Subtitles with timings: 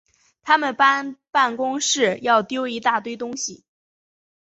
[0.41, 3.63] 他们搬办公室要丟一大堆东西